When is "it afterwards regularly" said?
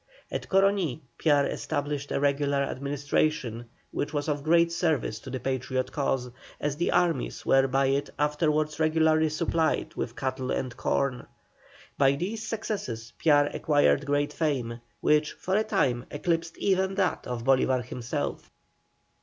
7.85-9.29